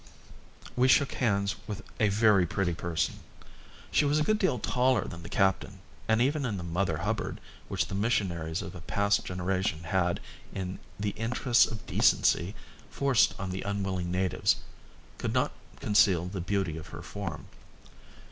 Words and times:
We 0.75 0.87
shook 0.87 1.11
hands 1.11 1.53
with 1.67 1.83
a 1.99 2.09
very 2.09 2.47
pretty 2.47 2.73
person. 2.73 3.19
She 3.91 4.03
was 4.03 4.17
a 4.17 4.23
good 4.23 4.39
deal 4.39 4.57
taller 4.57 5.05
than 5.07 5.21
the 5.21 5.29
captain, 5.29 5.77
and 6.07 6.19
even 6.23 6.41
the 6.41 6.63
Mother 6.63 6.97
Hubbard, 7.05 7.39
which 7.67 7.85
the 7.85 7.93
missionaries 7.93 8.63
of 8.63 8.73
a 8.73 8.81
past 8.81 9.23
generation 9.25 9.83
had, 9.83 10.19
in 10.55 10.79
the 10.99 11.11
interests 11.11 11.67
of 11.67 11.85
decency, 11.85 12.55
forced 12.89 13.39
on 13.39 13.51
the 13.51 13.61
unwilling 13.61 14.09
natives, 14.09 14.55
could 15.19 15.33
not 15.35 15.51
conceal 15.79 16.25
the 16.25 16.41
beauty 16.41 16.77
of 16.77 16.87
her 16.87 17.03
form. 17.03 17.45